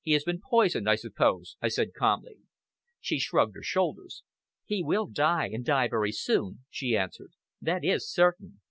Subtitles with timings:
[0.00, 2.38] "He has been poisoned, I suppose?" I said calmly.
[3.02, 4.22] She shrugged her shoulders.
[4.64, 7.32] "He will die, and die very soon," she answered.
[7.60, 8.62] "That is certain.